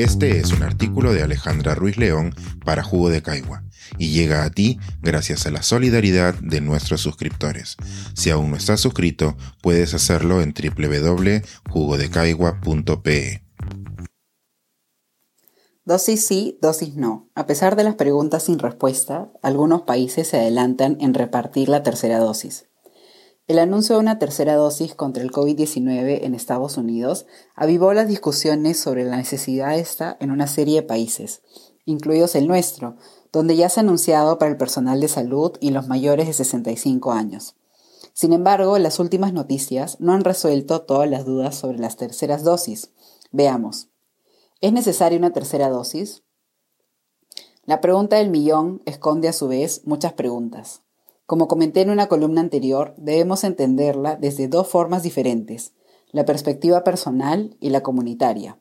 [0.00, 3.64] Este es un artículo de Alejandra Ruiz León para Jugo de Caigua
[3.98, 7.76] y llega a ti gracias a la solidaridad de nuestros suscriptores.
[8.14, 13.44] Si aún no estás suscrito, puedes hacerlo en www.jugodecaigua.pe.
[15.84, 17.28] Dosis sí, dosis no.
[17.34, 22.20] A pesar de las preguntas sin respuesta, algunos países se adelantan en repartir la tercera
[22.20, 22.69] dosis.
[23.50, 27.26] El anuncio de una tercera dosis contra el COVID-19 en Estados Unidos
[27.56, 31.42] avivó las discusiones sobre la necesidad de esta en una serie de países,
[31.84, 32.94] incluidos el nuestro,
[33.32, 37.10] donde ya se ha anunciado para el personal de salud y los mayores de 65
[37.10, 37.56] años.
[38.12, 42.92] Sin embargo, las últimas noticias no han resuelto todas las dudas sobre las terceras dosis.
[43.32, 43.88] Veamos.
[44.60, 46.22] ¿Es necesaria una tercera dosis?
[47.64, 50.82] La pregunta del millón esconde a su vez muchas preguntas.
[51.30, 55.74] Como comenté en una columna anterior, debemos entenderla desde dos formas diferentes,
[56.10, 58.58] la perspectiva personal y la comunitaria.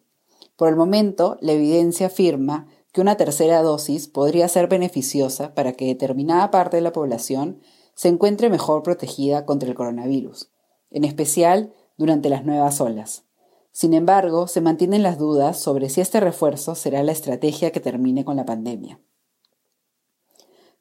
[0.55, 5.87] Por el momento, la evidencia afirma que una tercera dosis podría ser beneficiosa para que
[5.87, 7.59] determinada parte de la población
[7.95, 10.51] se encuentre mejor protegida contra el coronavirus,
[10.91, 13.23] en especial durante las nuevas olas.
[13.71, 18.25] Sin embargo, se mantienen las dudas sobre si este refuerzo será la estrategia que termine
[18.25, 19.01] con la pandemia.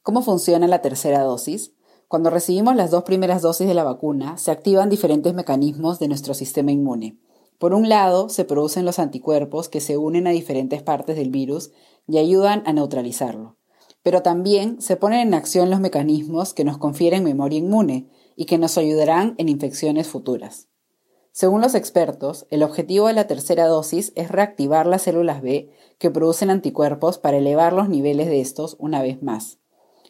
[0.02, 1.72] ¿Cómo funciona la tercera dosis?
[2.08, 6.32] Cuando recibimos las dos primeras dosis de la vacuna, se activan diferentes mecanismos de nuestro
[6.32, 7.18] sistema inmune.
[7.58, 11.70] Por un lado, se producen los anticuerpos que se unen a diferentes partes del virus
[12.06, 13.56] y ayudan a neutralizarlo.
[14.02, 18.56] Pero también se ponen en acción los mecanismos que nos confieren memoria inmune y que
[18.56, 20.68] nos ayudarán en infecciones futuras.
[21.32, 26.10] Según los expertos, el objetivo de la tercera dosis es reactivar las células B que
[26.10, 29.58] producen anticuerpos para elevar los niveles de estos una vez más.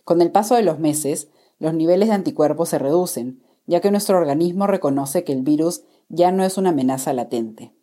[0.05, 1.29] Con el paso de los meses,
[1.59, 6.33] los niveles de anticuerpos se reducen, ya que nuestro organismo reconoce que el virus ya
[6.33, 7.75] no es una amenaza latente.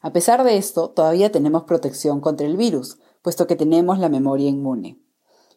[0.00, 4.48] A pesar de esto, todavía tenemos protección contra el virus, puesto que tenemos la memoria
[4.48, 4.98] inmune.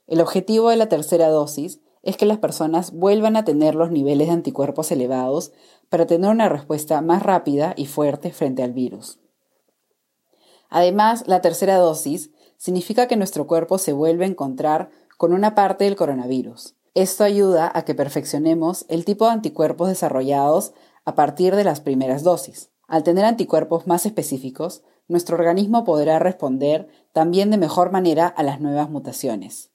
[0.05, 4.27] El objetivo de la tercera dosis es que las personas vuelvan a tener los niveles
[4.27, 5.53] de anticuerpos elevados
[5.89, 9.19] para tener una respuesta más rápida y fuerte frente al virus.
[10.69, 15.85] Además, la tercera dosis significa que nuestro cuerpo se vuelve a encontrar con una parte
[15.85, 16.75] del coronavirus.
[16.95, 20.73] Esto ayuda a que perfeccionemos el tipo de anticuerpos desarrollados
[21.05, 22.69] a partir de las primeras dosis.
[22.87, 28.61] Al tener anticuerpos más específicos, nuestro organismo podrá responder también de mejor manera a las
[28.61, 29.71] nuevas mutaciones.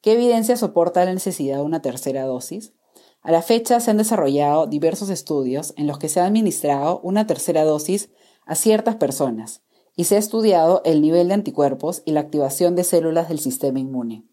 [0.00, 2.72] ¿Qué evidencia soporta la necesidad de una tercera dosis?
[3.20, 7.26] A la fecha se han desarrollado diversos estudios en los que se ha administrado una
[7.26, 8.08] tercera dosis
[8.46, 9.62] a ciertas personas
[9.94, 13.78] y se ha estudiado el nivel de anticuerpos y la activación de células del sistema
[13.78, 14.24] inmune.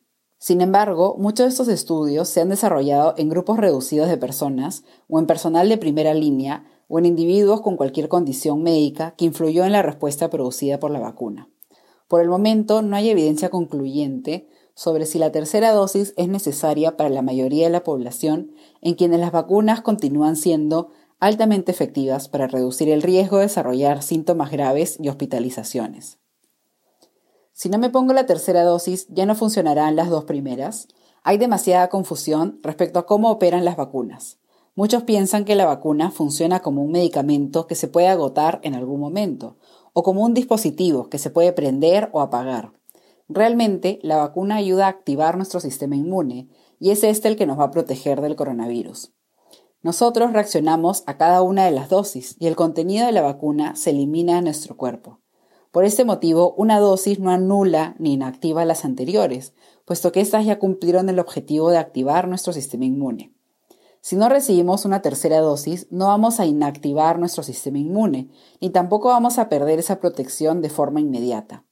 [0.44, 5.20] Sin embargo, muchos de estos estudios se han desarrollado en grupos reducidos de personas o
[5.20, 9.72] en personal de primera línea o en individuos con cualquier condición médica que influyó en
[9.72, 11.48] la respuesta producida por la vacuna.
[12.08, 17.12] Por el momento, no hay evidencia concluyente sobre si la tercera dosis es necesaria para
[17.12, 22.90] la mayoría de la población en quienes las vacunas continúan siendo altamente efectivas para reducir
[22.90, 26.21] el riesgo de desarrollar síntomas graves y hospitalizaciones.
[27.62, 30.88] Si no me pongo la tercera dosis, ¿ya no funcionarán las dos primeras?
[31.22, 34.40] Hay demasiada confusión respecto a cómo operan las vacunas.
[34.74, 39.00] Muchos piensan que la vacuna funciona como un medicamento que se puede agotar en algún
[39.00, 39.58] momento,
[39.94, 42.74] o como un dispositivo que se puede prender o apagar.
[43.30, 47.60] Realmente, la vacuna ayuda a activar nuestro sistema inmune, y es este el que nos
[47.60, 49.14] va a proteger del coronavirus.
[49.84, 53.92] Nosotros reaccionamos a cada una de las dosis y el contenido de la vacuna se
[53.92, 55.21] elimina de nuestro cuerpo.
[55.72, 59.54] Por este motivo, una dosis no anula ni inactiva las anteriores,
[59.86, 63.34] puesto que éstas ya cumplieron el objetivo de activar nuestro sistema inmune.
[64.02, 69.10] Si no recibimos una tercera dosis, no vamos a inactivar nuestro sistema inmune, ni tampoco
[69.10, 71.64] vamos a perder esa protección de forma inmediata.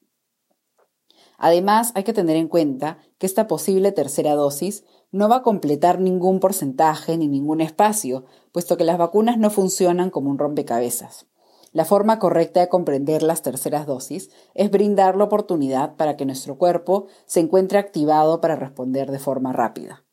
[1.38, 6.00] Además, hay que tener en cuenta que esta posible tercera dosis no va a completar
[6.00, 11.26] ningún porcentaje ni ningún espacio, puesto que las vacunas no funcionan como un rompecabezas.
[11.72, 16.58] La forma correcta de comprender las terceras dosis es brindar la oportunidad para que nuestro
[16.58, 20.04] cuerpo se encuentre activado para responder de forma rápida.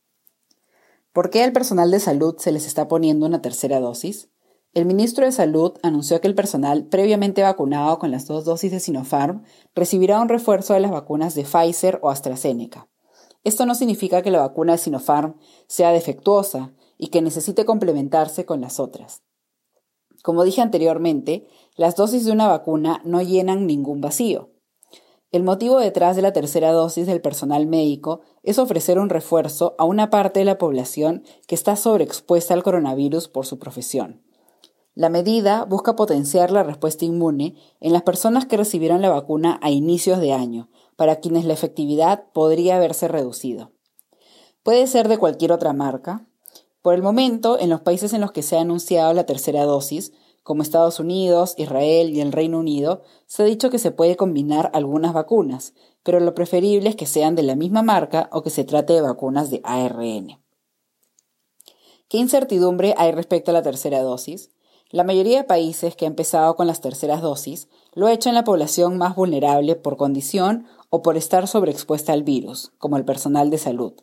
[1.13, 4.29] ¿Por qué al personal de salud se les está poniendo una tercera dosis?
[4.75, 8.79] El ministro de Salud anunció que el personal previamente vacunado con las dos dosis de
[8.79, 9.43] Sinopharm
[9.75, 12.87] recibirá un refuerzo de las vacunas de Pfizer o AstraZeneca.
[13.43, 15.37] Esto no significa que la vacuna de Sinopharm
[15.67, 19.23] sea defectuosa y que necesite complementarse con las otras.
[20.27, 21.47] Como dije anteriormente,
[21.77, 24.51] las dosis de una vacuna no llenan ningún vacío.
[25.31, 29.85] El motivo detrás de la tercera dosis del personal médico es ofrecer un refuerzo a
[29.85, 34.21] una parte de la población que está sobreexpuesta al coronavirus por su profesión.
[34.97, 39.71] La medida busca potenciar la respuesta inmune en las personas que recibieron la vacuna a
[39.71, 43.71] inicios de año, para quienes la efectividad podría haberse reducido.
[44.65, 46.27] Puede ser de cualquier otra marca.
[46.87, 50.13] Por el momento, en los países en los que se ha anunciado la tercera dosis,
[50.45, 54.71] como Estados Unidos, Israel y el Reino Unido, se ha dicho que se puede combinar
[54.73, 55.75] algunas vacunas,
[56.05, 59.01] pero lo preferible es que sean de la misma marca o que se trate de
[59.01, 60.41] vacunas de ARN.
[62.09, 64.51] ¿Qué incertidumbre hay respecto a la tercera dosis?
[64.93, 68.37] La mayoría de países que han empezado con las terceras dosis lo ha hecho en
[68.37, 73.51] la población más vulnerable por condición o por estar sobreexpuesta al virus, como el personal
[73.51, 73.95] de salud.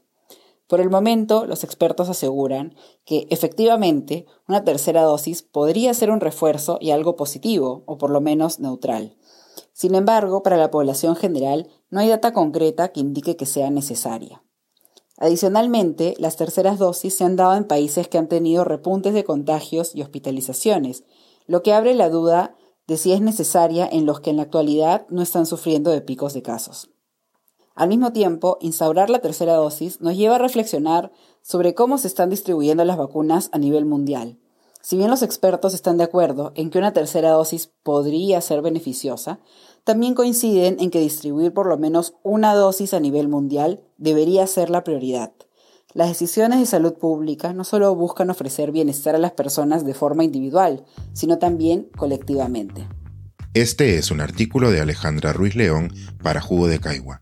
[0.67, 2.75] Por el momento, los expertos aseguran
[3.05, 8.21] que efectivamente una tercera dosis podría ser un refuerzo y algo positivo, o por lo
[8.21, 9.17] menos neutral.
[9.73, 14.43] Sin embargo, para la población general no hay data concreta que indique que sea necesaria.
[15.17, 19.95] Adicionalmente, las terceras dosis se han dado en países que han tenido repuntes de contagios
[19.95, 21.03] y hospitalizaciones,
[21.45, 22.55] lo que abre la duda
[22.87, 26.33] de si es necesaria en los que en la actualidad no están sufriendo de picos
[26.33, 26.92] de casos.
[27.75, 31.11] Al mismo tiempo, instaurar la tercera dosis nos lleva a reflexionar
[31.41, 34.37] sobre cómo se están distribuyendo las vacunas a nivel mundial.
[34.81, 39.39] Si bien los expertos están de acuerdo en que una tercera dosis podría ser beneficiosa,
[39.85, 44.69] también coinciden en que distribuir por lo menos una dosis a nivel mundial debería ser
[44.69, 45.33] la prioridad.
[45.93, 50.23] Las decisiones de salud pública no solo buscan ofrecer bienestar a las personas de forma
[50.23, 52.87] individual, sino también colectivamente.
[53.53, 57.21] Este es un artículo de Alejandra Ruiz León para Jugo de Caigua